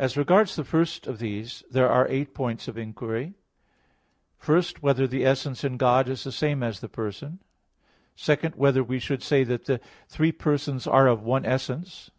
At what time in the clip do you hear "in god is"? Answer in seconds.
5.62-6.24